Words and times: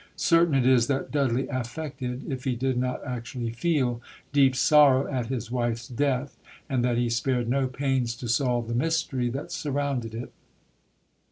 Certain 0.15 0.55
it 0.55 0.65
is 0.65 0.87
that 0.87 1.11
Dudley 1.11 1.47
affected, 1.47 2.23
if 2.27 2.43
he 2.43 2.55
did 2.55 2.75
not 2.75 3.05
actually 3.05 3.51
feel, 3.51 4.01
deep 4.33 4.55
sorrow 4.55 5.05
at 5.05 5.27
his 5.27 5.51
wife's 5.51 5.87
death, 5.87 6.39
and 6.67 6.83
that 6.83 6.97
he 6.97 7.07
spared 7.07 7.47
no 7.47 7.67
pains 7.67 8.15
to 8.15 8.27
solve 8.27 8.67
the 8.67 8.73
mystery 8.73 9.29
that 9.29 9.51
surrounded 9.51 10.15
it. 10.15 10.33